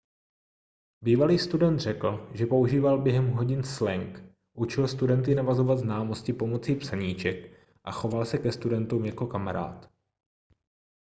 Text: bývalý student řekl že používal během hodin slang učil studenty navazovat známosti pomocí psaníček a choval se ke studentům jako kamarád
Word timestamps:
bývalý 1.03 1.39
student 1.39 1.79
řekl 1.79 2.31
že 2.33 2.45
používal 2.45 3.01
během 3.01 3.29
hodin 3.31 3.63
slang 3.63 4.17
učil 4.53 4.87
studenty 4.87 5.35
navazovat 5.35 5.77
známosti 5.79 6.33
pomocí 6.33 6.75
psaníček 6.75 7.59
a 7.83 7.91
choval 7.91 8.25
se 8.25 8.37
ke 8.37 8.51
studentům 8.51 9.05
jako 9.05 9.27
kamarád 9.27 9.91